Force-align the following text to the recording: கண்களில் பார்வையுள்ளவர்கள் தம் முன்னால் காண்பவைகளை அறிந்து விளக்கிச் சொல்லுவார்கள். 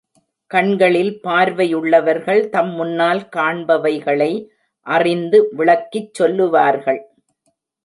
கண்களில் 0.51 1.11
பார்வையுள்ளவர்கள் 1.23 2.49
தம் 2.49 2.71
முன்னால் 2.71 3.21
காண்பவைகளை 3.35 4.31
அறிந்து 4.87 5.39
விளக்கிச் 5.57 6.13
சொல்லுவார்கள். 6.13 7.01